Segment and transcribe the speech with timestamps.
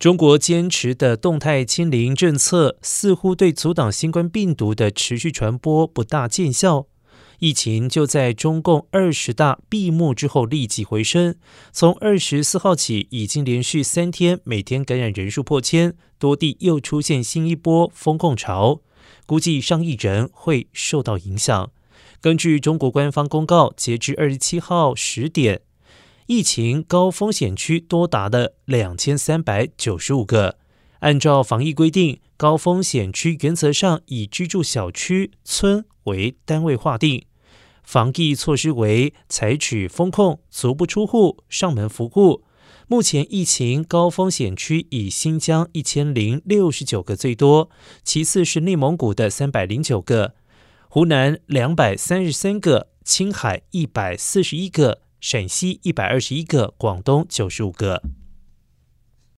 [0.00, 6.86] 中国坚持的动态清零政策，似乎对阻挡新冠病毒的持续传播不大见效。
[7.38, 11.34] 疫情就在中共二十大闭幕之后立即回升，
[11.70, 18.80] 从二十四号起，已经连续三天每天感染人数破千，多地又出现新一波封控潮，
[19.26, 21.70] 估计上亿人会受到影响。
[22.22, 25.60] 根据中国官方公告，截至二十七号十点。
[26.30, 30.58] 疫情高风险区多达了两千三百九十五个。
[31.00, 37.24] 按照防疫规定，高风险区原则上以居住小区、村为单位划定。
[37.82, 42.44] 防疫措施为采取风控，足不出户、上门服务。
[42.86, 47.68] 目前疫情高风险区以新疆一千零六十九个最多，
[48.04, 50.36] 其次是内蒙古的三百零九个，
[50.88, 55.00] 湖南两百三十三个，青海一百四十一个。
[55.20, 58.02] 陕西一百二十一个，广东九十五个。